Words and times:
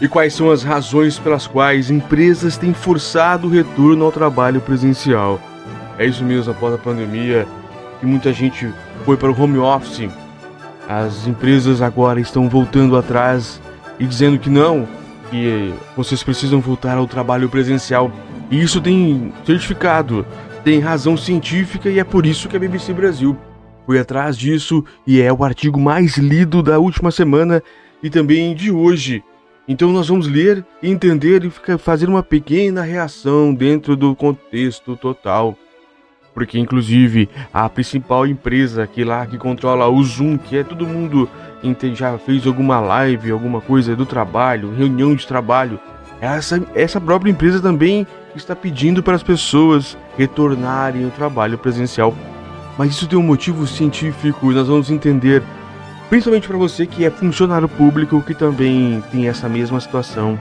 E 0.00 0.08
quais 0.08 0.32
são 0.32 0.50
as 0.50 0.62
razões 0.62 1.18
pelas 1.18 1.46
quais 1.46 1.90
empresas 1.90 2.56
têm 2.56 2.72
forçado 2.72 3.46
o 3.46 3.50
retorno 3.50 4.02
ao 4.02 4.10
trabalho 4.10 4.58
presencial? 4.58 5.38
É 5.98 6.06
isso 6.06 6.24
mesmo, 6.24 6.52
após 6.52 6.72
a 6.72 6.78
pandemia, 6.78 7.46
que 8.00 8.06
muita 8.06 8.32
gente 8.32 8.72
foi 9.04 9.18
para 9.18 9.30
o 9.30 9.38
home 9.38 9.58
office. 9.58 10.08
As 10.88 11.26
empresas 11.26 11.82
agora 11.82 12.18
estão 12.18 12.48
voltando 12.48 12.96
atrás 12.96 13.60
e 13.98 14.06
dizendo 14.06 14.38
que 14.38 14.48
não, 14.48 14.88
que 15.30 15.74
vocês 15.94 16.22
precisam 16.22 16.60
voltar 16.60 16.96
ao 16.96 17.06
trabalho 17.06 17.50
presencial. 17.50 18.10
E 18.50 18.58
isso 18.58 18.80
tem 18.80 19.30
certificado, 19.44 20.24
tem 20.64 20.80
razão 20.80 21.14
científica 21.14 21.90
e 21.90 21.98
é 21.98 22.04
por 22.04 22.24
isso 22.24 22.48
que 22.48 22.56
a 22.56 22.60
BBC 22.60 22.94
Brasil 22.94 23.36
foi 23.84 23.98
atrás 23.98 24.36
disso 24.38 24.82
e 25.06 25.20
é 25.20 25.30
o 25.30 25.44
artigo 25.44 25.78
mais 25.78 26.16
lido 26.16 26.62
da 26.62 26.78
última 26.78 27.10
semana 27.10 27.62
e 28.02 28.08
também 28.08 28.54
de 28.54 28.72
hoje. 28.72 29.22
Então 29.70 29.92
nós 29.92 30.08
vamos 30.08 30.26
ler, 30.26 30.64
entender 30.82 31.44
e 31.44 31.78
fazer 31.78 32.08
uma 32.08 32.24
pequena 32.24 32.82
reação 32.82 33.54
dentro 33.54 33.94
do 33.94 34.16
contexto 34.16 34.96
total. 34.96 35.56
Porque 36.34 36.58
inclusive 36.58 37.28
a 37.54 37.68
principal 37.68 38.26
empresa 38.26 38.84
que 38.84 39.04
lá 39.04 39.24
que 39.24 39.38
controla 39.38 39.86
o 39.86 40.02
Zoom, 40.02 40.38
que 40.38 40.56
é 40.56 40.64
todo 40.64 40.88
mundo 40.88 41.28
já 41.94 42.18
fez 42.18 42.48
alguma 42.48 42.80
live, 42.80 43.30
alguma 43.30 43.60
coisa 43.60 43.94
do 43.94 44.04
trabalho, 44.04 44.74
reunião 44.74 45.14
de 45.14 45.24
trabalho, 45.24 45.78
essa, 46.20 46.60
essa 46.74 47.00
própria 47.00 47.30
empresa 47.30 47.60
também 47.60 48.04
está 48.34 48.56
pedindo 48.56 49.04
para 49.04 49.14
as 49.14 49.22
pessoas 49.22 49.96
retornarem 50.18 51.04
ao 51.04 51.12
trabalho 51.12 51.56
presencial. 51.56 52.12
Mas 52.76 52.90
isso 52.90 53.06
tem 53.06 53.16
um 53.16 53.22
motivo 53.22 53.68
científico 53.68 54.50
e 54.50 54.54
nós 54.56 54.66
vamos 54.66 54.90
entender, 54.90 55.44
principalmente 56.10 56.48
para 56.48 56.58
você 56.58 56.86
que 56.86 57.04
é 57.04 57.10
funcionário 57.10 57.68
público 57.68 58.20
que 58.20 58.34
também 58.34 59.00
tem 59.12 59.28
essa 59.28 59.48
mesma 59.48 59.80
situação. 59.80 60.38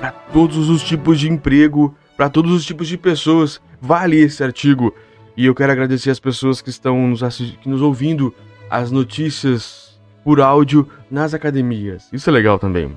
Para 0.00 0.10
todos 0.10 0.68
os 0.68 0.82
tipos 0.82 1.20
de 1.20 1.30
emprego, 1.30 1.96
para 2.16 2.28
todos 2.28 2.50
os 2.52 2.66
tipos 2.66 2.88
de 2.88 2.98
pessoas, 2.98 3.60
vale 3.80 4.18
esse 4.18 4.42
artigo. 4.42 4.92
E 5.36 5.46
eu 5.46 5.54
quero 5.54 5.70
agradecer 5.70 6.10
as 6.10 6.18
pessoas 6.18 6.60
que 6.60 6.70
estão 6.70 7.06
nos, 7.06 7.20
que 7.38 7.68
nos 7.68 7.80
ouvindo 7.80 8.34
as 8.68 8.90
notícias 8.90 9.96
por 10.24 10.40
áudio 10.40 10.88
nas 11.08 11.32
academias. 11.34 12.08
Isso 12.12 12.28
é 12.28 12.32
legal 12.32 12.58
também. 12.58 12.92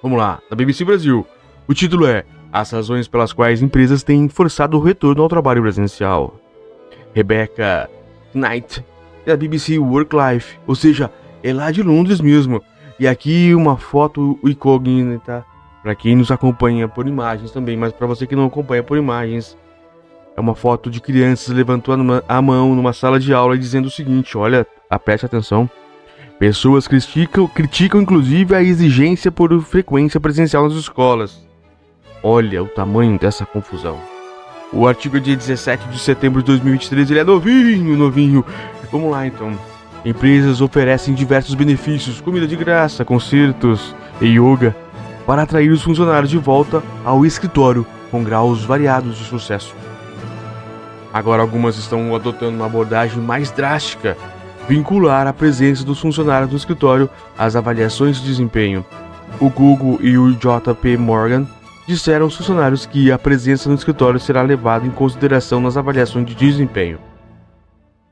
Vamos 0.00 0.18
lá, 0.18 0.40
da 0.48 0.54
BBC 0.54 0.84
Brasil. 0.84 1.26
O 1.66 1.74
título 1.74 2.06
é 2.06 2.24
As 2.52 2.70
razões 2.70 3.08
pelas 3.08 3.32
quais 3.32 3.60
empresas 3.60 4.04
têm 4.04 4.28
forçado 4.28 4.76
o 4.76 4.80
retorno 4.80 5.22
ao 5.22 5.28
trabalho 5.28 5.62
presencial. 5.62 6.38
Rebecca 7.12 7.90
Knight, 8.32 8.84
da 9.26 9.36
BBC 9.36 9.78
Work 9.78 10.14
Life, 10.14 10.58
ou 10.66 10.74
seja, 10.74 11.10
é 11.44 11.52
lá 11.52 11.70
de 11.70 11.82
Londres 11.82 12.20
mesmo. 12.20 12.62
E 12.98 13.06
aqui 13.06 13.54
uma 13.54 13.76
foto 13.76 14.38
incógnita 14.42 15.44
para 15.82 15.94
quem 15.94 16.16
nos 16.16 16.30
acompanha 16.30 16.88
por 16.88 17.06
imagens 17.06 17.50
também, 17.50 17.76
mas 17.76 17.92
para 17.92 18.06
você 18.06 18.26
que 18.26 18.34
não 18.34 18.46
acompanha 18.46 18.82
por 18.82 18.96
imagens, 18.96 19.56
é 20.34 20.40
uma 20.40 20.54
foto 20.54 20.90
de 20.90 21.00
crianças 21.00 21.54
levantando 21.54 22.24
a 22.26 22.40
mão 22.40 22.74
numa 22.74 22.94
sala 22.94 23.20
de 23.20 23.34
aula 23.34 23.54
e 23.54 23.58
dizendo 23.58 23.86
o 23.86 23.90
seguinte: 23.90 24.38
olha, 24.38 24.66
preste 25.04 25.26
atenção. 25.26 25.68
Pessoas 26.38 26.88
criticam, 26.88 27.46
criticam 27.46 28.00
inclusive 28.00 28.54
a 28.54 28.62
exigência 28.62 29.30
por 29.30 29.60
frequência 29.60 30.18
presencial 30.18 30.64
nas 30.64 30.74
escolas. 30.74 31.46
Olha 32.22 32.62
o 32.62 32.68
tamanho 32.68 33.18
dessa 33.18 33.44
confusão. 33.44 33.98
O 34.72 34.88
artigo 34.88 35.18
é 35.18 35.20
dia 35.20 35.36
17 35.36 35.88
de 35.88 35.98
setembro 35.98 36.40
de 36.40 36.46
2023, 36.46 37.10
ele 37.10 37.20
é 37.20 37.24
novinho, 37.24 37.96
novinho. 37.96 38.44
Vamos 38.90 39.10
lá 39.10 39.26
então. 39.26 39.56
Empresas 40.04 40.60
oferecem 40.60 41.14
diversos 41.14 41.54
benefícios, 41.54 42.20
comida 42.20 42.46
de 42.46 42.56
graça, 42.56 43.04
concertos 43.04 43.94
e 44.20 44.26
yoga, 44.26 44.76
para 45.26 45.42
atrair 45.42 45.70
os 45.70 45.82
funcionários 45.82 46.30
de 46.30 46.36
volta 46.36 46.82
ao 47.04 47.24
escritório 47.24 47.86
com 48.10 48.22
graus 48.22 48.62
variados 48.62 49.16
de 49.16 49.24
sucesso. 49.24 49.74
Agora, 51.10 51.40
algumas 51.40 51.78
estão 51.78 52.14
adotando 52.14 52.56
uma 52.56 52.66
abordagem 52.66 53.18
mais 53.18 53.50
drástica, 53.50 54.16
vincular 54.68 55.26
a 55.26 55.32
presença 55.32 55.82
dos 55.84 56.00
funcionários 56.00 56.50
do 56.50 56.56
escritório 56.56 57.08
às 57.38 57.56
avaliações 57.56 58.18
de 58.18 58.26
desempenho. 58.26 58.84
O 59.40 59.48
Google 59.48 59.98
e 60.02 60.18
o 60.18 60.32
JP 60.32 60.98
Morgan 60.98 61.46
disseram 61.86 62.26
aos 62.26 62.36
funcionários 62.36 62.84
que 62.84 63.10
a 63.10 63.18
presença 63.18 63.68
no 63.70 63.74
escritório 63.74 64.20
será 64.20 64.42
levada 64.42 64.86
em 64.86 64.90
consideração 64.90 65.60
nas 65.60 65.76
avaliações 65.76 66.26
de 66.26 66.34
desempenho. 66.34 66.98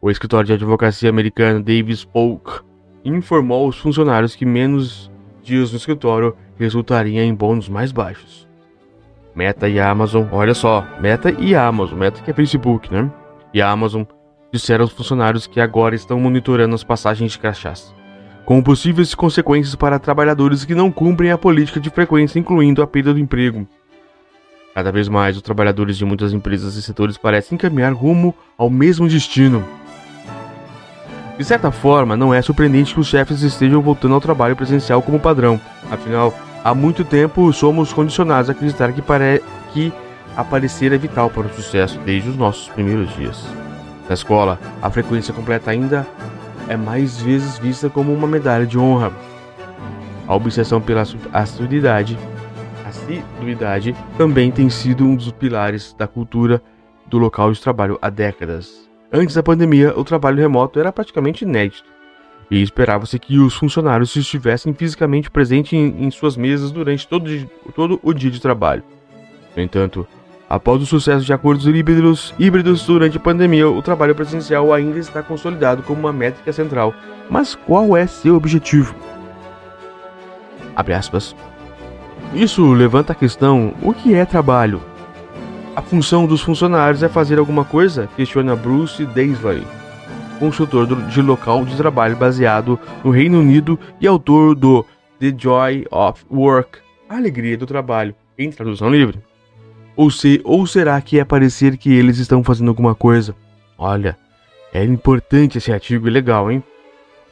O 0.05 0.11
escritório 0.11 0.49
de 0.49 0.53
advocacia 0.55 1.09
americano 1.09 1.63
Davis 1.63 2.05
Polk 2.05 2.61
informou 3.05 3.67
aos 3.67 3.79
funcionários 3.79 4.35
que 4.35 4.45
menos 4.45 5.09
dias 5.45 5.71
no 5.71 5.77
escritório 5.77 6.35
resultariam 6.59 7.25
em 7.25 7.33
bônus 7.33 7.69
mais 7.69 7.93
baixos. 7.93 8.49
Meta 9.33 9.69
e 9.69 9.79
Amazon, 9.79 10.27
olha 10.33 10.55
só, 10.55 10.85
Meta 11.01 11.31
e 11.31 11.55
Amazon, 11.55 12.01
Meta 12.01 12.21
que 12.21 12.33
é 12.33 12.35
Facebook, 12.35 12.93
né? 12.93 13.09
E 13.55 13.63
a 13.63 13.71
Amazon 13.71 14.03
disseram 14.53 14.83
aos 14.83 14.91
funcionários 14.91 15.47
que 15.47 15.61
agora 15.61 15.95
estão 15.95 16.19
monitorando 16.19 16.75
as 16.75 16.83
passagens 16.83 17.31
de 17.31 17.39
crachás, 17.39 17.95
com 18.45 18.61
possíveis 18.61 19.15
consequências 19.15 19.77
para 19.77 20.01
trabalhadores 20.01 20.65
que 20.65 20.75
não 20.75 20.91
cumprem 20.91 21.31
a 21.31 21.39
política 21.39 21.79
de 21.79 21.91
frequência, 21.91 22.41
incluindo 22.41 22.83
a 22.83 22.89
perda 22.89 23.15
do 23.15 23.21
emprego. 23.21 23.69
Cada 24.75 24.91
vez 24.91 25.07
mais, 25.09 25.37
os 25.37 25.43
trabalhadores 25.43 25.97
de 25.97 26.05
muitas 26.05 26.33
empresas 26.33 26.75
e 26.75 26.83
setores 26.83 27.17
parecem 27.17 27.57
caminhar 27.57 27.93
rumo 27.93 28.35
ao 28.59 28.69
mesmo 28.69 29.07
destino. 29.07 29.65
De 31.39 31.45
certa 31.45 31.71
forma, 31.71 32.17
não 32.17 32.33
é 32.33 32.41
surpreendente 32.41 32.95
que 32.95 33.01
os 33.01 33.09
chefes 33.09 33.43
estejam 33.43 33.81
voltando 33.81 34.15
ao 34.15 34.21
trabalho 34.21 34.55
presencial 34.55 35.03
como 35.03 35.19
padrão, 35.19 35.61
afinal, 35.91 36.35
Há 36.65 36.77
muito 36.77 37.05
tempo 37.05 37.53
somos 37.53 37.93
condicionados 37.93 38.49
a 38.49 38.53
acreditar 38.53 38.93
que, 38.93 39.03
pare... 39.03 39.43
que 39.73 39.93
aparecer 40.37 40.93
é 40.93 40.97
vital 40.97 41.29
para 41.29 41.49
o 41.49 41.55
sucesso 41.55 41.99
desde 42.05 42.29
os 42.29 42.37
nossos 42.37 42.69
primeiros 42.69 43.13
dias. 43.17 43.45
Na 44.09 44.15
escola, 44.15 44.61
a 44.81 44.89
frequência 44.89 45.35
completa 45.35 45.73
ainda 45.73 46.07
é 46.69 46.77
mais 46.77 47.21
vezes 47.21 47.59
vista 47.59 47.91
como 47.91 48.15
uma 48.15 48.29
medalha 48.29 48.65
de 48.65 48.79
honra. 48.79 49.13
A 50.29 50.37
obsessão 50.37 50.81
pela 50.81 51.03
assiduidade, 51.33 52.17
assiduidade 52.87 53.97
também 54.17 54.53
tem 54.53 54.71
sido 54.71 55.05
um 55.05 55.17
dos 55.17 55.33
pilares 55.33 55.93
da 55.99 56.07
cultura 56.07 56.63
do 57.09 57.19
local 57.19 57.51
de 57.51 57.61
trabalho 57.61 57.99
há 58.01 58.09
décadas. 58.09 58.92
Antes 59.13 59.35
da 59.35 59.43
pandemia, 59.43 59.93
o 59.95 60.05
trabalho 60.05 60.39
remoto 60.39 60.81
era 60.81 60.91
praticamente 60.91 61.45
inédito 61.45 61.85
e 62.51 62.63
esperava-se 62.63 63.19
que 63.19 63.39
os 63.39 63.55
funcionários 63.55 64.17
estivessem 64.17 64.73
fisicamente 64.73 65.31
presentes 65.31 65.75
em, 65.75 66.05
em 66.05 66.11
suas 66.11 66.35
mesas 66.37 66.71
durante 66.71 67.07
todo, 67.07 67.29
todo, 67.75 68.01
o 68.03 68.13
dia 68.15 68.31
de 68.31 68.41
trabalho. 68.41 68.83
No 69.55 69.63
entanto, 69.63 70.07
após 70.49 70.83
o 70.83 70.87
sucesso 70.87 71.27
de 71.27 71.33
acordos 71.33 71.67
híbridos, 71.67 72.35
híbridos 72.39 72.87
durante 72.87 73.19
a 73.19 73.21
pandemia, 73.21 73.69
o 73.69 73.83
trabalho 73.83 74.15
presencial 74.15 74.73
ainda 74.73 74.99
está 74.99 75.23
consolidado 75.23 75.83
como 75.83 76.01
uma 76.01 76.13
métrica 76.13 76.53
central. 76.53 76.95
Mas 77.29 77.55
qual 77.55 77.95
é 77.95 78.07
seu 78.07 78.35
objetivo? 78.35 78.95
Isso 82.35 82.73
levanta 82.73 83.13
a 83.13 83.17
questão: 83.17 83.75
o 83.83 83.93
que 83.93 84.15
é 84.15 84.25
trabalho? 84.25 84.92
A 85.75 85.83
função 85.83 86.27
dos 86.27 86.43
funcionários 86.43 87.03
é 87.03 87.09
fazer 87.09 87.39
alguma 87.39 87.65
coisa? 87.65 88.09
Questiona 88.17 88.55
Bruce 88.55 89.05
Daisley 89.07 89.65
consultor 90.43 90.89
de 91.07 91.23
local 91.23 91.65
de 91.65 91.77
trabalho 91.77 92.17
baseado 92.17 92.77
no 93.05 93.13
Reino 93.13 93.39
Unido 93.39 93.79
e 94.01 94.09
autor 94.09 94.57
do 94.57 94.85
The 95.21 95.33
Joy 95.39 95.87
of 95.89 96.25
Work, 96.29 96.81
A 97.09 97.17
Alegria 97.17 97.57
do 97.57 97.65
Trabalho, 97.65 98.13
em 98.37 98.51
tradução 98.51 98.91
livre. 98.91 99.21
Ou, 99.95 100.11
se, 100.11 100.41
ou 100.43 100.67
será 100.67 101.01
que 101.01 101.21
é 101.21 101.25
parecer 101.25 101.77
que 101.77 101.95
eles 101.95 102.19
estão 102.19 102.43
fazendo 102.43 102.71
alguma 102.71 102.93
coisa? 102.93 103.37
Olha, 103.79 104.19
é 104.75 104.83
importante 104.83 105.59
esse 105.59 105.73
artigo, 105.73 106.09
é 106.09 106.11
legal, 106.11 106.51
hein? 106.51 106.61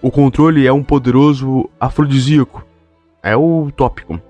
O 0.01 0.09
controle 0.09 0.65
é 0.65 0.73
um 0.73 0.85
poderoso 0.85 1.69
afrodisíaco. 1.81 2.65
É 3.25 3.37
o 3.37 3.73
tópico. 3.75 4.23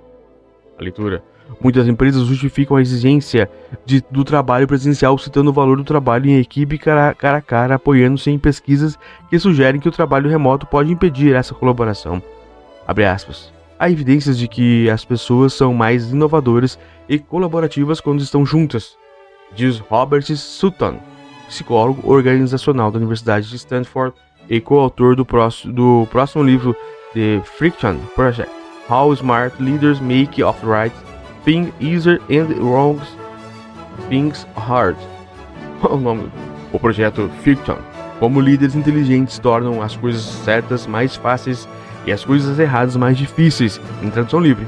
A 0.78 0.82
leitura. 0.82 1.22
Muitas 1.58 1.88
empresas 1.88 2.26
justificam 2.26 2.76
a 2.76 2.80
exigência 2.80 3.50
de, 3.84 4.02
do 4.10 4.24
trabalho 4.24 4.68
presencial 4.68 5.16
citando 5.18 5.50
o 5.50 5.52
valor 5.52 5.76
do 5.76 5.84
trabalho 5.84 6.28
em 6.28 6.38
equipe 6.38 6.78
cara, 6.78 7.14
cara 7.14 7.38
a 7.38 7.42
cara, 7.42 7.74
apoiando-se 7.74 8.30
em 8.30 8.38
pesquisas 8.38 8.98
que 9.28 9.38
sugerem 9.38 9.80
que 9.80 9.88
o 9.88 9.92
trabalho 9.92 10.30
remoto 10.30 10.66
pode 10.66 10.92
impedir 10.92 11.34
essa 11.34 11.54
colaboração. 11.54 12.22
Há 13.78 13.90
evidências 13.90 14.38
de 14.38 14.46
que 14.46 14.88
as 14.90 15.04
pessoas 15.04 15.54
são 15.54 15.72
mais 15.74 16.12
inovadoras 16.12 16.78
e 17.08 17.18
colaborativas 17.18 18.00
quando 18.00 18.20
estão 18.20 18.44
juntas, 18.44 18.96
diz 19.54 19.78
Robert 19.78 20.24
Sutton, 20.36 20.98
psicólogo 21.48 22.10
organizacional 22.10 22.90
da 22.90 22.98
Universidade 22.98 23.48
de 23.48 23.56
Stanford 23.56 24.14
e 24.48 24.60
coautor 24.60 25.16
do, 25.16 25.24
próximo, 25.24 25.72
do 25.72 26.06
próximo 26.10 26.42
livro 26.42 26.76
The 27.12 27.40
Friction 27.44 27.96
Project: 28.14 28.50
How 28.88 29.12
Smart 29.14 29.60
Leaders 29.62 30.00
Make 30.00 30.42
of 30.42 30.58
Right 30.64 30.94
Thing 31.50 31.72
Easier 31.80 32.20
and 32.30 32.62
Wrong 32.62 33.00
Things 34.08 34.46
Hard. 34.54 34.96
o 35.82 35.96
nome? 35.96 36.30
O 36.72 36.78
projeto 36.78 37.28
Fiction. 37.42 37.74
Como 38.20 38.40
líderes 38.40 38.76
inteligentes 38.76 39.36
tornam 39.40 39.82
as 39.82 39.96
coisas 39.96 40.22
certas 40.22 40.86
mais 40.86 41.16
fáceis 41.16 41.68
e 42.06 42.12
as 42.12 42.24
coisas 42.24 42.56
erradas 42.56 42.94
mais 42.94 43.18
difíceis, 43.18 43.80
em 44.00 44.08
tradução 44.10 44.38
livre. 44.38 44.64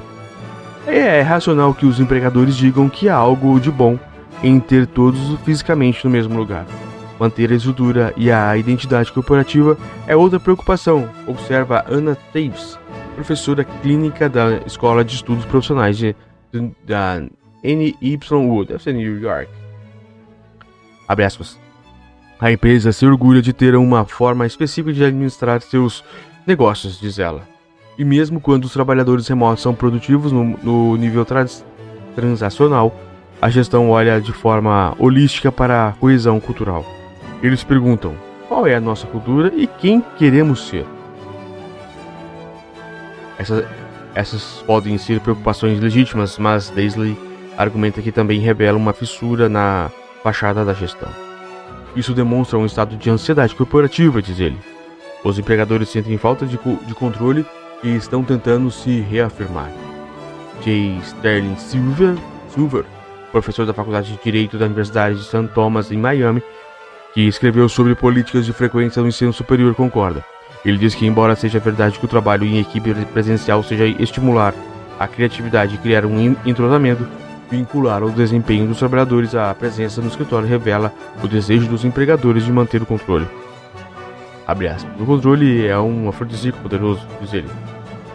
É 0.84 1.20
racional 1.20 1.72
que 1.72 1.86
os 1.86 2.00
empregadores 2.00 2.56
digam 2.56 2.88
que 2.88 3.08
há 3.08 3.14
algo 3.14 3.60
de 3.60 3.70
bom 3.70 3.96
em 4.42 4.58
ter 4.58 4.88
todos 4.88 5.38
fisicamente 5.44 6.04
no 6.04 6.10
mesmo 6.10 6.36
lugar. 6.36 6.66
Manter 7.16 7.52
a 7.52 7.54
estrutura 7.54 8.12
e 8.16 8.28
a 8.28 8.56
identidade 8.56 9.12
corporativa 9.12 9.78
é 10.04 10.16
outra 10.16 10.40
preocupação, 10.40 11.08
observa 11.28 11.84
Anna 11.88 12.18
Taves, 12.32 12.76
professora 13.14 13.62
clínica 13.62 14.28
da 14.28 14.56
Escola 14.66 15.04
de 15.04 15.14
Estudos 15.14 15.44
Profissionais 15.44 15.96
de, 15.96 16.16
da 16.84 17.22
NYU, 17.62 18.64
deve 18.64 18.82
ser 18.82 18.92
New 18.92 19.20
York. 19.20 19.50
Abre 21.08 21.24
aspas. 21.24 21.58
A 22.40 22.50
empresa 22.50 22.92
se 22.92 23.06
orgulha 23.06 23.40
de 23.40 23.52
ter 23.52 23.76
uma 23.76 24.04
forma 24.04 24.46
específica 24.46 24.92
de 24.92 25.04
administrar 25.04 25.60
seus 25.60 26.02
negócios, 26.46 26.98
diz 26.98 27.18
ela. 27.18 27.42
E 27.96 28.04
mesmo 28.04 28.40
quando 28.40 28.64
os 28.64 28.72
trabalhadores 28.72 29.28
remotos 29.28 29.62
são 29.62 29.74
produtivos 29.74 30.32
no, 30.32 30.44
no 30.58 30.96
nível 30.96 31.24
trans, 31.24 31.64
transacional, 32.16 32.94
a 33.40 33.48
gestão 33.48 33.90
olha 33.90 34.20
de 34.20 34.32
forma 34.32 34.94
holística 34.98 35.52
para 35.52 35.88
a 35.88 35.92
coesão 35.92 36.40
cultural. 36.40 36.84
Eles 37.42 37.62
perguntam 37.62 38.14
qual 38.48 38.66
é 38.66 38.74
a 38.74 38.80
nossa 38.80 39.06
cultura 39.06 39.52
e 39.54 39.66
quem 39.66 40.00
queremos 40.18 40.68
ser. 40.68 40.86
Essa, 43.38 43.68
essas 44.14 44.62
podem 44.66 44.98
ser 44.98 45.20
preocupações 45.20 45.80
legítimas, 45.80 46.38
mas 46.38 46.70
Daisley 46.70 47.16
argumenta 47.56 48.02
que 48.02 48.12
também 48.12 48.40
revela 48.40 48.78
uma 48.78 48.92
fissura 48.92 49.48
na 49.48 49.90
fachada 50.22 50.64
da 50.64 50.74
gestão. 50.74 51.08
Isso 51.94 52.14
demonstra 52.14 52.58
um 52.58 52.66
estado 52.66 52.96
de 52.96 53.10
ansiedade 53.10 53.54
corporativa, 53.54 54.22
diz 54.22 54.40
ele. 54.40 54.58
Os 55.24 55.38
empregadores 55.38 55.88
sentem 55.88 56.16
falta 56.18 56.46
de, 56.46 56.58
de 56.58 56.94
controle 56.94 57.44
e 57.82 57.94
estão 57.94 58.24
tentando 58.24 58.70
se 58.70 59.00
reafirmar. 59.00 59.70
J. 60.62 60.98
Sterling 61.02 61.56
Silver, 61.56 62.16
Silver, 62.48 62.84
professor 63.30 63.66
da 63.66 63.74
Faculdade 63.74 64.12
de 64.12 64.22
Direito 64.22 64.58
da 64.58 64.66
Universidade 64.66 65.16
de 65.16 65.24
St. 65.24 65.48
Thomas, 65.54 65.90
em 65.90 65.98
Miami, 65.98 66.42
que 67.14 67.26
escreveu 67.26 67.68
sobre 67.68 67.94
políticas 67.94 68.46
de 68.46 68.52
frequência 68.52 69.02
no 69.02 69.08
ensino 69.08 69.32
superior, 69.32 69.74
concorda. 69.74 70.24
Ele 70.64 70.78
diz 70.78 70.94
que, 70.94 71.06
embora 71.06 71.34
seja 71.34 71.58
verdade 71.58 71.98
que 71.98 72.04
o 72.04 72.08
trabalho 72.08 72.44
em 72.44 72.58
equipe 72.58 72.94
presencial 73.06 73.62
seja 73.62 73.84
estimular 73.86 74.54
a 74.98 75.08
criatividade 75.08 75.74
e 75.74 75.78
criar 75.78 76.06
um 76.06 76.36
entrosamento, 76.46 77.06
vincular 77.50 78.02
o 78.02 78.10
desempenho 78.10 78.66
dos 78.66 78.78
trabalhadores 78.78 79.34
à 79.34 79.52
presença 79.54 80.00
no 80.00 80.08
escritório 80.08 80.48
revela 80.48 80.92
o 81.22 81.28
desejo 81.28 81.68
dos 81.68 81.84
empregadores 81.84 82.44
de 82.44 82.52
manter 82.52 82.80
o 82.80 82.86
controle. 82.86 83.26
O 84.98 85.04
controle 85.04 85.66
é 85.66 85.78
um 85.78 86.08
afrodisíaco 86.08 86.58
poderoso, 86.60 87.06
diz 87.20 87.32
ele. 87.32 87.48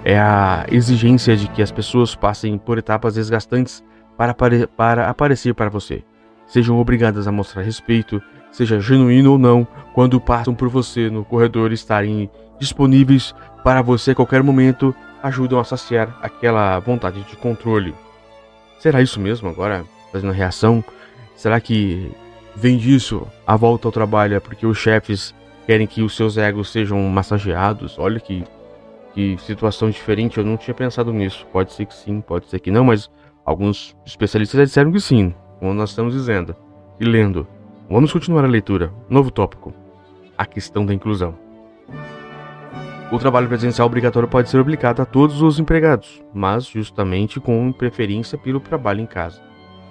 É 0.04 0.18
a 0.18 0.66
exigência 0.72 1.36
de 1.36 1.48
que 1.48 1.62
as 1.62 1.72
pessoas 1.72 2.16
passem 2.16 2.58
por 2.58 2.78
etapas 2.78 3.16
desgastantes 3.16 3.84
para, 4.16 4.34
para 4.34 5.10
aparecer 5.10 5.54
para 5.54 5.70
você. 5.70 6.04
Sejam 6.46 6.80
obrigadas 6.80 7.28
a 7.28 7.32
mostrar 7.32 7.62
respeito, 7.62 8.22
seja 8.52 8.80
genuíno 8.80 9.34
ou 9.34 9.38
não, 9.38 9.68
quando 9.94 10.20
passam 10.20 10.54
por 10.54 10.70
você 10.70 11.10
no 11.10 11.26
corredor 11.26 11.72
estarem 11.72 12.30
disponíveis 12.60 13.34
para 13.64 13.82
você 13.82 14.12
a 14.12 14.16
qualquer 14.16 14.44
momento, 14.44 14.96
ajudam 15.22 15.60
a 15.60 15.64
saciar 15.64 16.18
aquela 16.22 16.80
vontade 16.80 17.22
de 17.24 17.36
controle. 17.36 17.94
Será 18.80 19.02
isso 19.02 19.20
mesmo 19.20 19.50
agora, 19.50 19.84
fazendo 20.12 20.32
a 20.32 20.36
reação? 20.36 20.84
Será 21.36 21.60
que 21.60 22.12
vem 22.56 22.78
disso 22.78 23.28
a 23.46 23.56
volta 23.56 23.88
ao 23.88 23.92
trabalho 23.92 24.36
é 24.36 24.40
porque 24.40 24.66
os 24.66 24.78
chefes 24.78 25.34
querem 25.66 25.86
que 25.86 26.02
os 26.02 26.16
seus 26.16 26.38
egos 26.38 26.72
sejam 26.72 27.00
massageados? 27.04 27.98
Olha 28.00 28.20
que, 28.20 28.44
que 29.14 29.38
situação 29.40 29.90
diferente, 29.90 30.38
eu 30.38 30.46
não 30.46 30.58
tinha 30.58 30.74
pensado 30.74 31.12
nisso. 31.12 31.46
Pode 31.52 31.74
ser 31.74 31.86
que 31.86 31.94
sim, 31.94 32.22
pode 32.22 32.48
ser 32.50 32.60
que 32.60 32.72
não, 32.72 32.86
mas 32.86 33.10
alguns 33.46 33.96
especialistas 34.06 34.58
já 34.60 34.66
disseram 34.66 34.92
que 34.92 35.00
sim, 35.00 35.34
como 35.60 35.74
nós 35.74 35.90
estamos 35.90 36.14
dizendo 36.14 36.56
e 37.00 37.06
lendo. 37.06 37.48
Vamos 37.90 38.12
continuar 38.12 38.44
a 38.44 38.48
leitura. 38.48 38.92
Novo 39.10 39.32
tópico: 39.32 39.74
a 40.38 40.46
questão 40.46 40.86
da 40.86 40.94
inclusão. 40.94 41.36
O 43.10 43.18
trabalho 43.18 43.48
presencial 43.48 43.88
obrigatório 43.88 44.28
pode 44.28 44.50
ser 44.50 44.60
aplicado 44.60 45.02
a 45.02 45.06
todos 45.06 45.42
os 45.42 45.58
empregados, 45.58 46.22
mas 46.34 46.66
justamente 46.66 47.40
com 47.40 47.72
preferência 47.72 48.38
pelo 48.38 48.60
trabalho 48.60 49.00
em 49.00 49.06
casa. 49.06 49.42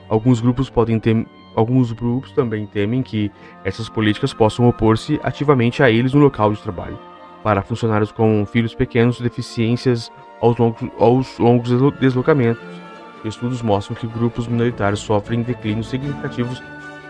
Alguns 0.09 0.41
grupos 0.41 0.69
podem 0.69 1.01
ter 1.01 1.27
Alguns 1.57 1.91
grupos 1.91 2.33
também 2.33 2.67
temem 2.67 3.03
que 3.03 3.33
essas 3.65 3.89
políticas 3.89 4.35
possam 4.35 4.69
opor-se 4.69 5.19
ativamente 5.23 5.83
a 5.83 5.91
eles 5.91 6.13
no 6.13 6.21
local 6.21 6.53
de 6.53 6.61
trabalho. 6.61 6.99
Para 7.43 7.63
funcionários 7.63 8.13
com 8.13 8.45
filhos 8.45 8.75
pequenos, 8.75 9.19
deficiências 9.19 10.13
aos 10.39 10.59
longos, 10.59 10.91
aos 10.99 11.39
longos 11.39 11.71
deslocamentos, 11.99 12.63
estudos 13.25 13.63
mostram 13.63 13.97
que 13.97 14.07
grupos 14.07 14.47
minoritários 14.47 15.01
sofrem 15.01 15.41
declínios 15.41 15.89
significativos 15.89 16.63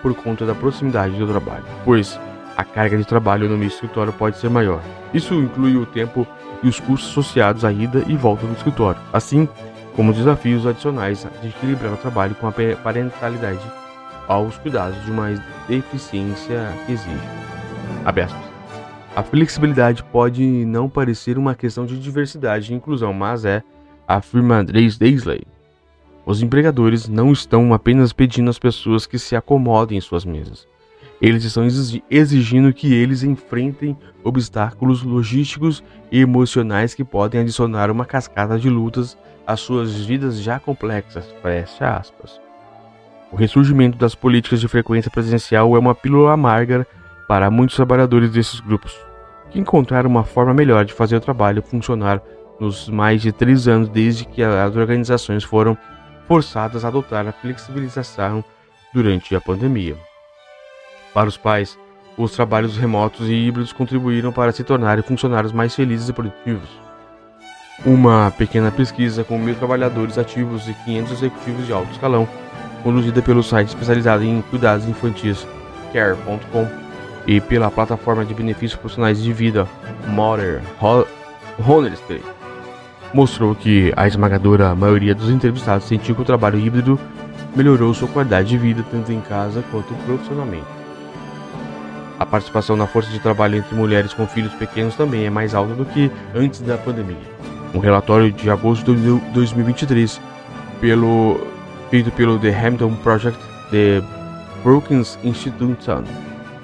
por 0.07 0.15
conta 0.15 0.47
da 0.47 0.55
proximidade 0.55 1.19
do 1.19 1.27
trabalho, 1.27 1.65
pois 1.85 2.17
a 2.57 2.63
carga 2.63 2.97
de 2.97 3.05
trabalho 3.05 3.49
no 3.49 3.65
escritório 3.65 4.13
pode 4.13 4.39
ser 4.39 4.49
maior. 4.49 4.81
Isso 5.13 5.35
inclui 5.35 5.77
o 5.77 5.85
tempo 5.85 6.25
e 6.63 6.69
os 6.69 6.79
custos 6.79 7.11
associados 7.11 7.65
à 7.65 7.73
ida 7.73 8.05
e 8.07 8.17
volta 8.17 8.47
do 8.47 8.53
escritório, 8.53 9.01
assim 9.13 9.49
como 9.97 10.13
os 10.13 10.17
desafios 10.17 10.65
adicionais 10.65 11.27
de 11.43 11.49
equilibrar 11.49 11.93
o 11.93 11.97
trabalho 11.97 12.37
com 12.37 12.47
a 12.47 12.53
parentalidade 12.85 13.59
aos 14.29 14.57
cuidados 14.59 15.05
de 15.05 15.11
uma 15.11 15.35
deficiência 15.67 16.73
que 16.87 16.93
exige. 16.93 17.19
A 19.17 19.23
flexibilidade 19.25 20.05
pode 20.05 20.45
não 20.67 20.89
parecer 20.89 21.37
uma 21.37 21.57
questão 21.57 21.85
de 21.85 21.99
diversidade 21.99 22.73
e 22.73 22.77
inclusão, 22.77 23.13
mas 23.13 23.45
é, 23.45 23.61
afirma 24.07 24.63
Grace 24.63 24.97
Daisley. 25.01 25.43
Os 26.27 26.43
empregadores 26.43 27.09
não 27.09 27.31
estão 27.31 27.73
apenas 27.73 28.13
pedindo 28.13 28.51
às 28.51 28.59
pessoas 28.59 29.07
que 29.07 29.17
se 29.17 29.37
acomodem 29.37 29.97
em 29.97 30.01
suas 30.01 30.25
mesas. 30.25 30.67
Eles 31.23 31.45
estão 31.45 31.65
exigindo 32.11 32.73
que 32.73 32.93
eles 32.93 33.23
enfrentem 33.23 33.97
obstáculos 34.25 35.05
logísticos 35.05 35.85
e 36.11 36.21
emocionais 36.21 36.95
que 36.95 37.05
podem 37.05 37.41
adicionar 37.41 37.93
uma 37.93 38.05
cascata 38.05 38.59
de 38.59 38.69
lutas 38.69 39.17
às 39.47 39.61
suas 39.61 40.05
vidas 40.05 40.41
já 40.41 40.59
complexas. 40.59 41.33
Aspas. 41.81 42.41
O 43.31 43.37
ressurgimento 43.37 43.97
das 43.97 44.17
políticas 44.17 44.61
de 44.61 44.67
frequência 44.67 45.11
presencial 45.11 45.77
é 45.77 45.79
uma 45.79 45.95
pílula 45.95 46.33
amarga 46.33 46.85
para 47.29 47.51
muitos 47.51 47.77
trabalhadores 47.77 48.31
desses 48.33 48.59
grupos, 48.59 48.97
que 49.51 49.61
encontraram 49.61 50.11
uma 50.11 50.25
forma 50.25 50.53
melhor 50.53 50.85
de 50.85 50.93
fazer 50.93 51.17
o 51.17 51.21
trabalho 51.21 51.63
funcionar 51.63 52.21
nos 52.59 52.89
mais 52.89 53.23
de 53.23 53.31
três 53.31 53.69
anos 53.69 53.89
desde 53.89 54.25
que 54.25 54.43
as 54.43 54.75
organizações 54.75 55.45
foram 55.45 55.79
forçadas 56.27 56.85
a 56.85 56.89
adotar 56.89 57.27
a 57.27 57.33
flexibilização 57.33 58.45
durante 58.93 59.35
a 59.35 59.41
pandemia. 59.41 59.97
Para 61.13 61.29
os 61.29 61.37
pais, 61.37 61.79
os 62.17 62.33
trabalhos 62.33 62.77
remotos 62.77 63.29
e 63.29 63.33
híbridos 63.33 63.73
contribuíram 63.73 64.33
para 64.33 64.53
se 64.53 64.65
tornarem 64.65 65.03
funcionários 65.03 65.53
mais 65.53 65.75
felizes 65.75 66.09
e 66.09 66.13
produtivos. 66.13 66.69
Uma 67.85 68.33
pequena 68.37 68.71
pesquisa 68.71 69.23
com 69.23 69.39
mil 69.39 69.55
trabalhadores 69.55 70.17
ativos 70.17 70.67
e 70.67 70.73
500 70.73 71.13
executivos 71.13 71.67
de 71.67 71.73
alto 71.73 71.93
escalão, 71.93 72.27
conduzida 72.83 73.21
pelo 73.21 73.43
site 73.43 73.69
especializado 73.69 74.25
em 74.25 74.41
cuidados 74.43 74.87
infantis 74.87 75.47
care.com 75.93 76.67
e 77.27 77.41
pela 77.41 77.71
plataforma 77.71 78.25
de 78.25 78.33
benefícios 78.33 78.79
profissionais 78.79 79.23
de 79.23 79.33
vida 79.33 79.69
Mother 80.07 80.63
Honesty, 81.67 82.23
mostrou 83.13 83.55
que 83.55 83.93
a 83.97 84.07
esmagadora 84.07 84.75
maioria 84.75 85.15
dos 85.15 85.31
entrevistados 85.31 85.87
sentiu 85.87 86.15
que 86.15 86.23
o 86.23 86.25
trabalho 86.25 86.59
híbrido 86.59 86.99
melhorou 87.55 87.93
sua 87.95 88.09
qualidade 88.09 88.49
de 88.49 88.59
vida 88.59 88.85
tanto 88.91 89.13
em 89.13 89.21
casa 89.21 89.65
quanto 89.71 89.95
profissionalmente. 90.05 90.67
A 92.19 92.25
participação 92.25 92.77
na 92.77 92.87
força 92.87 93.11
de 93.11 93.19
trabalho 93.19 93.57
entre 93.57 93.75
mulheres 93.75 94.15
com 94.15 94.27
filhos 94.27 94.53
pequenos 94.55 94.95
também 94.95 95.27
é 95.27 95.31
mais 95.31 95.55
alta 95.55 95.75
do 95.75 95.85
que 95.85 96.11
antes 96.35 96.61
da 96.61 96.79
pandemia. 96.79 97.17
Um 97.75 97.79
relatório 97.79 98.33
de 98.33 98.51
agosto 98.51 98.95
de 98.95 99.21
2023, 99.33 100.21
pelo, 100.81 101.41
feito 101.91 102.11
pelo 102.13 102.39
The 102.39 102.55
Hamilton 102.55 102.95
Project 102.97 103.39
The 103.71 104.03
Brookings 104.63 105.19
Institution, 105.23 106.05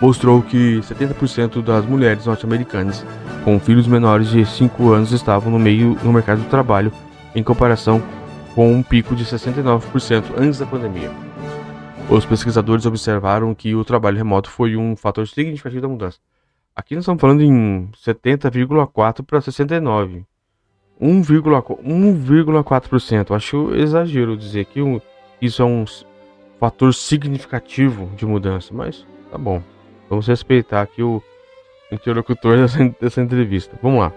mostrou 0.03 0.43
que 0.43 0.81
70% 0.81 1.63
das 1.63 1.87
mulheres 1.87 2.27
norte-americanas 2.27 3.07
com 3.45 3.61
filhos 3.61 3.87
menores 3.87 4.31
de 4.31 4.45
5 4.45 4.91
anos 4.91 5.13
estavam 5.13 5.53
no 5.53 5.61
meio 5.61 5.97
no 6.03 6.13
mercado 6.13 6.43
de 6.43 6.49
trabalho, 6.49 6.93
em 7.37 7.43
comparação 7.43 8.03
com 8.53 8.73
um 8.73 8.83
pico 8.83 9.15
de 9.15 9.25
69% 9.25 10.25
antes 10.37 10.59
da 10.59 10.67
pandemia. 10.67 11.09
Os 12.11 12.27
pesquisadores 12.27 12.85
observaram 12.85 13.55
que 13.55 13.77
o 13.77 13.85
trabalho 13.85 14.19
remoto 14.19 14.51
foi 14.51 14.77
um 14.77 14.97
fator 14.97 15.29
significativo 15.29 15.83
da 15.83 15.89
mudança. 15.89 16.19
Aqui 16.75 16.97
nós 16.97 17.05
estamos 17.05 17.21
falando 17.21 17.43
em 17.43 17.89
70,4 18.05 19.25
para 19.25 19.41
69. 19.41 20.27
1,4%. 21.01 23.37
Acho 23.37 23.73
exagero 23.75 24.37
dizer 24.37 24.65
que 24.65 24.81
isso 25.41 25.63
é 25.63 25.65
um 25.65 25.85
fator 26.59 26.93
significativo 26.93 28.11
de 28.17 28.27
mudança, 28.27 28.75
mas 28.75 29.07
tá 29.31 29.39
bom. 29.39 29.63
Vamos 30.13 30.27
respeitar 30.27 30.83
aqui 30.83 31.03
o 31.03 31.23
interlocutor 31.91 32.59
dessa, 32.61 32.95
dessa 33.01 33.23
entrevista. 33.23 33.79
Vamos 33.83 34.01
lá. 34.01 34.13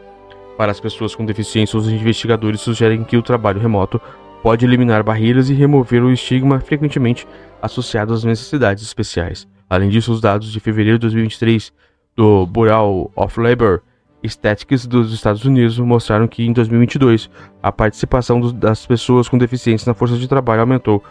Para 0.58 0.70
as 0.70 0.80
pessoas 0.80 1.16
com 1.16 1.25
deficiência, 1.25 1.80
os 1.80 1.88
investigadores 1.88 2.60
sugerem 2.60 3.02
que 3.06 3.16
o 3.16 3.22
trabalho 3.22 3.62
remoto 3.62 4.02
pode 4.44 4.66
eliminar 4.66 5.04
barreiras 5.04 5.50
e 5.50 5.54
remover 5.54 6.04
o 6.04 6.12
estigma 6.12 6.60
frequentemente 6.60 7.25
associado 7.62 8.14
às 8.14 8.25
necessidades 8.25 8.84
especiais. 8.84 9.48
Além 9.70 9.88
disso, 9.88 10.12
os 10.12 10.20
dados 10.20 10.52
de 10.52 10.60
fevereiro 10.60 11.00
de 11.00 11.04
2023 11.04 11.72
do 12.14 12.46
Bureau 12.46 13.10
of 13.16 13.40
Labor 13.40 13.82
Statistics 14.22 14.86
dos 14.86 15.14
Estados 15.14 15.46
Unidos 15.46 15.80
mostraram 15.80 16.28
que 16.28 16.46
em 16.46 16.52
2022 16.52 17.30
a 17.64 17.72
participação 17.72 18.42
das 18.52 18.86
pessoas 18.86 19.30
com 19.30 19.38
deficiência 19.38 19.90
na 19.90 19.94
força 19.94 20.18
de 20.18 20.28
trabalho 20.28 20.60
aumentou, 20.60 21.02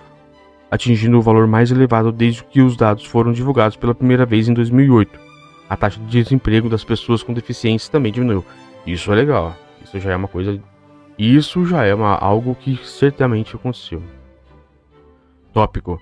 atingindo 0.75 1.17
o 1.17 1.23
valor 1.23 1.47
mais 1.47 1.71
elevado 1.71 2.11
desde 2.11 2.43
que 2.43 2.61
os 2.61 2.77
dados 2.77 3.05
foram 3.05 3.33
divulgados 3.33 3.77
pela 3.77 3.95
primeira 3.95 4.27
vez 4.27 4.49
em 4.49 4.53
2008. 4.53 5.21
A 5.71 5.77
taxa 5.77 6.01
de 6.01 6.07
desemprego 6.07 6.69
das 6.69 6.83
pessoas 6.83 7.23
com 7.23 7.33
deficiência 7.33 7.93
também 7.93 8.11
diminuiu. 8.11 8.45
Isso 8.85 9.13
é 9.13 9.15
legal. 9.15 9.57
Isso 9.85 10.01
já 10.01 10.11
é 10.11 10.17
uma 10.17 10.27
coisa. 10.27 10.61
Isso 11.17 11.65
já 11.65 11.85
é 11.85 11.95
uma, 11.95 12.17
algo 12.17 12.57
que 12.57 12.77
certamente 12.85 13.55
aconteceu. 13.55 14.03
Tópico: 15.53 16.01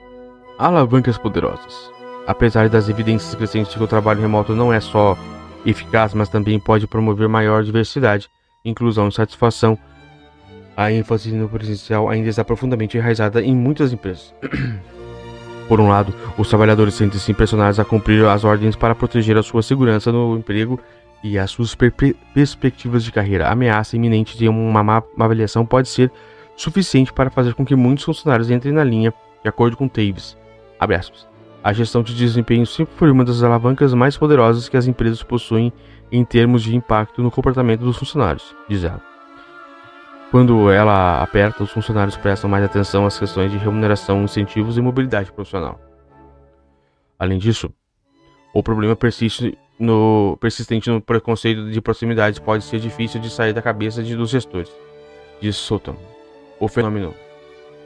Alavancas 0.58 1.18
poderosas. 1.18 1.90
Apesar 2.26 2.70
das 2.70 2.88
evidências 2.88 3.34
crescentes 3.34 3.72
de 3.72 3.78
que 3.78 3.84
o 3.84 3.88
trabalho 3.88 4.22
remoto 4.22 4.54
não 4.54 4.72
é 4.72 4.80
só 4.80 5.18
eficaz, 5.66 6.14
mas 6.14 6.30
também 6.30 6.58
pode 6.58 6.86
promover 6.86 7.28
maior 7.28 7.62
diversidade, 7.62 8.26
inclusão 8.64 9.08
e 9.08 9.12
satisfação, 9.12 9.78
a 10.76 10.90
ênfase 10.90 11.32
no 11.32 11.48
presencial 11.48 12.08
ainda 12.08 12.28
está 12.28 12.44
profundamente 12.44 12.96
enraizada 12.96 13.42
em 13.42 13.54
muitas 13.54 13.92
empresas. 13.92 14.34
Por 15.68 15.80
um 15.80 15.88
lado, 15.88 16.14
os 16.36 16.48
trabalhadores 16.48 16.94
sentem-se 16.94 17.30
impressionados 17.30 17.78
a 17.78 17.84
cumprir 17.84 18.24
as 18.26 18.44
ordens 18.44 18.76
para 18.76 18.94
proteger 18.94 19.36
a 19.38 19.42
sua 19.42 19.62
segurança 19.62 20.10
no 20.12 20.36
emprego 20.36 20.78
e 21.22 21.38
as 21.38 21.50
suas 21.50 21.74
perspectivas 21.74 23.04
de 23.04 23.12
carreira. 23.12 23.46
A 23.46 23.52
ameaça 23.52 23.96
iminente 23.96 24.36
de 24.36 24.48
uma 24.48 24.82
má 24.82 25.02
avaliação 25.18 25.64
pode 25.64 25.88
ser 25.88 26.10
suficiente 26.56 27.12
para 27.12 27.30
fazer 27.30 27.54
com 27.54 27.64
que 27.64 27.76
muitos 27.76 28.04
funcionários 28.04 28.50
entrem 28.50 28.72
na 28.72 28.84
linha, 28.84 29.14
de 29.42 29.48
acordo 29.48 29.76
com 29.76 29.88
Taves. 29.88 30.36
A 31.64 31.72
gestão 31.72 32.02
de 32.02 32.14
desempenho 32.14 32.66
sempre 32.66 32.94
foi 32.96 33.10
uma 33.10 33.24
das 33.24 33.42
alavancas 33.42 33.94
mais 33.94 34.16
poderosas 34.16 34.68
que 34.68 34.76
as 34.76 34.88
empresas 34.88 35.22
possuem 35.22 35.72
em 36.10 36.24
termos 36.24 36.62
de 36.62 36.74
impacto 36.74 37.22
no 37.22 37.30
comportamento 37.30 37.80
dos 37.80 37.96
funcionários, 37.96 38.54
diz 38.68 38.82
ela. 38.82 39.11
Quando 40.32 40.70
ela 40.70 41.22
aperta, 41.22 41.62
os 41.62 41.70
funcionários 41.70 42.16
prestam 42.16 42.48
mais 42.48 42.64
atenção 42.64 43.04
às 43.04 43.18
questões 43.18 43.52
de 43.52 43.58
remuneração, 43.58 44.24
incentivos 44.24 44.78
e 44.78 44.80
mobilidade 44.80 45.30
profissional. 45.30 45.78
Além 47.18 47.36
disso, 47.36 47.70
o 48.54 48.62
problema 48.62 48.96
persiste 48.96 49.58
no, 49.78 50.38
persistente 50.40 50.88
no 50.88 51.02
preconceito 51.02 51.70
de 51.70 51.78
proximidade 51.82 52.40
pode 52.40 52.64
ser 52.64 52.80
difícil 52.80 53.20
de 53.20 53.28
sair 53.28 53.52
da 53.52 53.60
cabeça 53.60 54.02
de, 54.02 54.16
dos 54.16 54.30
gestores, 54.30 54.72
diz 55.38 55.54
Sutton. 55.54 55.96
O 56.58 56.66
fenômeno, 56.66 57.14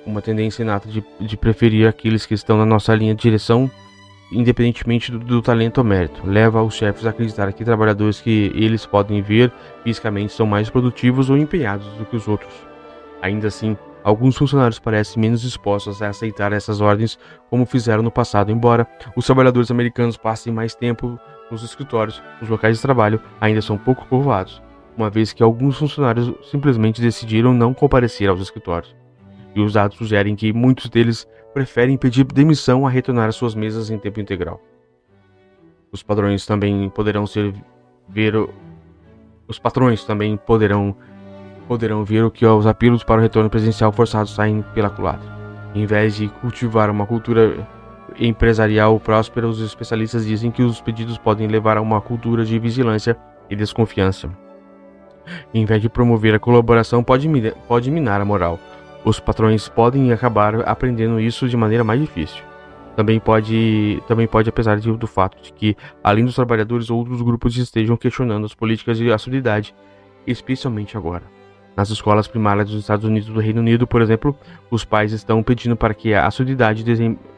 uma 0.07 0.23
tendência 0.23 0.63
inata 0.63 0.89
de, 0.89 1.05
de 1.19 1.37
preferir 1.37 1.89
aqueles 1.89 2.25
que 2.25 2.35
estão 2.35 2.57
na 2.57 2.65
nossa 2.65 2.95
linha 2.95 3.13
de 3.13 3.23
direção 3.23 3.69
independentemente 4.31 5.13
do, 5.13 5.19
do, 5.19 5.43
talento 5.43 5.79
ou 5.79 5.85
mérito, 5.85 6.23
leva 6.25 6.63
os 6.63 6.75
chefes 6.75 7.07
a 7.07 7.11
acreditar 7.11 7.53
que 7.53 7.65
trabalhadores 7.65 8.21
que 8.21 8.53
eles 8.55 8.85
podem 8.85 9.23
ver 9.23 9.53
fisicamente 9.85 10.33
são 10.33 10.47
mais 10.47 10.69
produtivos 10.69 11.31
ou 11.31 11.37
empenhados 11.37 11.87
do 11.95 12.05
que 12.05 12.17
os 12.17 12.27
outros. 12.27 12.53
Ainda 13.23 13.49
assim, 13.49 13.77
alguns 14.03 14.37
funcionários 14.37 14.79
parecem 14.79 15.21
menos 15.21 15.41
dispostos 15.41 16.03
a 16.03 16.09
aceitar 16.09 16.53
essas 16.53 16.81
ordens 16.81 17.19
como 17.49 17.65
fizeram 17.65 18.03
no 18.03 18.11
passado, 18.11 18.51
embora 18.51 18.87
os 19.15 19.25
trabalhadores 19.25 19.71
americanos 19.71 20.17
passem 20.17 20.53
mais 20.53 20.75
tempo 20.75 21.19
nos 21.51 21.63
escritórios, 21.63 22.23
os 22.43 22.49
locais 22.49 22.77
de 22.77 22.83
trabalho 22.83 23.21
ainda 23.41 23.63
são 23.63 23.79
pouco 23.79 24.07
povoados, 24.07 24.61
uma 24.97 25.09
vez 25.09 25.33
que 25.33 25.43
alguns 25.43 25.79
funcionários 25.79 26.33
simplesmente 26.51 27.01
decidiram 27.01 27.55
não 27.55 27.73
comparecer 27.73 28.29
aos 28.29 28.41
escritórios. 28.41 28.95
E 29.55 29.61
os 29.61 29.73
dados 29.73 29.97
sugerem 29.97 30.35
que 30.35 30.53
muitos 30.53 30.91
deles 30.91 31.27
preferem 31.57 31.97
pedir 31.97 32.23
demissão 32.25 32.87
a 32.87 32.91
retornar 32.91 33.31
às 33.31 33.35
suas 33.35 33.55
mesas 33.55 33.89
em 33.89 33.97
tempo 33.97 34.21
integral. 34.21 34.61
Os 35.91 36.03
padrões 36.03 36.45
também 36.45 36.91
poderão 36.91 37.27
ser 37.27 37.55
ver 38.07 38.35
os 39.49 39.59
patrões 39.59 40.05
também 40.05 40.37
poderão 40.37 40.95
poderão 41.67 42.05
ver 42.05 42.23
o 42.25 42.31
que 42.31 42.45
os 42.45 42.67
apelos 42.67 43.03
para 43.03 43.21
o 43.21 43.23
retorno 43.23 43.49
presencial 43.49 43.91
forçado 43.91 44.29
saem 44.29 44.63
pela 44.75 44.91
culatra. 44.91 45.27
Em 45.75 45.87
vez 45.87 46.17
de 46.17 46.29
cultivar 46.29 46.91
uma 46.91 47.07
cultura 47.07 47.67
empresarial 48.21 49.01
próspera, 49.01 49.49
os 49.49 49.59
especialistas 49.63 50.27
dizem 50.27 50.51
que 50.51 50.63
os 50.63 50.83
pedidos 50.83 51.17
podem 51.17 51.49
levar 51.49 51.79
a 51.79 51.81
uma 51.81 52.03
cultura 52.03 52.45
de 52.45 52.59
vigilância 52.59 53.17
e 53.49 53.57
desconfiança. 53.57 54.29
Em 55.55 55.65
vez 55.65 55.81
de 55.81 55.89
promover 55.89 56.35
a 56.35 56.39
colaboração, 56.39 57.03
pode, 57.03 57.27
pode 57.67 57.91
minar 57.91 58.21
a 58.21 58.27
moral. 58.27 58.61
Os 59.05 59.21
patrões 59.21 59.69
podem 59.69 60.13
acabar 60.13 60.69
aprendendo 60.69 61.21
isso 61.21 61.49
de 61.49 61.57
maneira 61.57 61.85
mais 61.85 62.01
difícil. 62.01 62.43
Também 62.97 63.21
pode, 63.21 64.03
também 64.09 64.27
pode 64.27 64.49
apesar 64.49 64.79
de, 64.79 64.91
do 64.91 65.07
fato 65.07 65.41
de 65.43 65.53
que, 65.53 65.77
além 66.03 66.25
dos 66.25 66.35
trabalhadores, 66.35 66.91
outros 66.91 67.21
grupos 67.21 67.57
estejam 67.57 67.97
questionando 67.97 68.47
as 68.47 68.55
políticas 68.55 68.97
de 68.97 69.13
austeridade, 69.13 69.75
especialmente 70.27 70.97
agora. 70.97 71.25
Nas 71.77 71.91
escolas 71.91 72.27
primárias 72.27 72.71
dos 72.71 72.81
Estados 72.81 73.05
Unidos 73.05 73.29
do 73.29 73.39
Reino 73.39 73.61
Unido, 73.61 73.87
por 73.87 74.01
exemplo, 74.01 74.35
os 74.71 74.83
pais 74.83 75.13
estão 75.13 75.43
pedindo 75.43 75.77
para 75.77 75.93
que 75.93 76.15
a 76.15 76.25
austeridade 76.25 76.83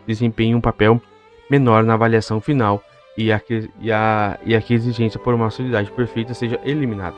desempenhe 0.07 0.55
um 0.55 0.61
papel 0.61 1.03
menor 1.51 1.83
na 1.83 1.95
avaliação 1.95 2.41
final 2.41 2.81
e 3.17 3.33
a, 3.33 3.43
e 3.81 3.91
a, 3.91 4.39
e 4.45 4.55
a 4.55 4.61
que 4.61 4.73
a 4.73 4.77
exigência 4.77 5.19
por 5.19 5.35
uma 5.35 5.47
austeridade 5.47 5.91
perfeita 5.91 6.35
seja 6.35 6.61
eliminada. 6.65 7.17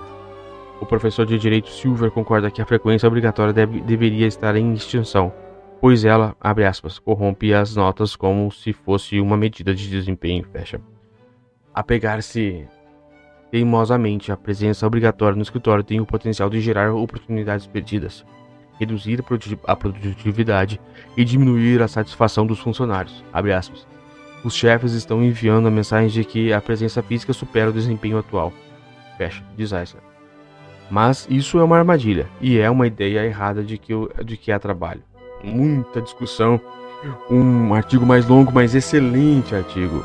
O 0.81 0.87
professor 0.87 1.27
de 1.27 1.39
direito 1.39 1.69
Silver 1.69 2.11
concorda 2.11 2.51
que 2.51 2.63
a 2.63 2.67
frequência 2.67 3.07
obrigatória 3.07 3.53
deve, 3.53 3.83
deveria 3.83 4.27
estar 4.27 4.57
em 4.57 4.73
extinção, 4.73 5.31
pois 5.79 6.05
ela, 6.07 6.35
abre 6.41 6.65
aspas, 6.65 6.99
corrompe 6.99 7.53
as 7.53 7.77
notas 7.77 8.17
como 8.17 8.51
se 8.51 8.73
fosse 8.73 9.21
uma 9.21 9.37
medida 9.37 9.75
de 9.75 9.89
desempenho, 9.89 10.45
fecha. 10.51 10.81
Apegar-se 11.75 12.67
teimosamente 13.51 14.33
à 14.33 14.37
presença 14.37 14.87
obrigatória 14.87 15.37
no 15.37 15.43
escritório 15.43 15.85
tem 15.85 16.01
o 16.01 16.07
potencial 16.07 16.49
de 16.49 16.61
gerar 16.61 16.95
oportunidades 16.95 17.67
perdidas, 17.67 18.25
reduzir 18.79 19.23
a 19.67 19.77
produtividade 19.77 20.81
e 21.15 21.25
diminuir 21.25 21.83
a 21.83 21.89
satisfação 21.89 22.47
dos 22.47 22.59
funcionários, 22.59 23.23
abre 23.33 23.53
aspas. 23.53 23.87
Os 24.43 24.55
chefes 24.55 24.93
estão 24.93 25.23
enviando 25.23 25.69
a 25.69 25.71
mensagem 25.71 26.09
de 26.09 26.25
que 26.25 26.51
a 26.55 26.61
presença 26.63 27.03
física 27.03 27.35
supera 27.35 27.69
o 27.69 27.75
desempenho 27.75 28.17
atual. 28.17 28.51
Fecha, 29.19 29.45
diz 29.55 29.73
Eisler. 29.73 30.10
Mas 30.91 31.27
isso 31.31 31.59
é 31.59 31.65
uma 31.65 31.79
armadilha 31.79 32.27
e 32.41 32.59
é 32.59 32.69
uma 32.69 32.87
ideia 32.87 33.25
errada 33.25 33.63
de 33.63 33.79
que, 33.79 33.93
de 34.25 34.37
que 34.37 34.51
há 34.51 34.59
trabalho. 34.59 35.03
Muita 35.43 36.03
discussão, 36.03 36.61
um 37.31 37.73
artigo 37.73 38.05
mais 38.05 38.27
longo, 38.27 38.53
mas 38.53 38.75
excelente 38.75 39.55
artigo. 39.55 40.05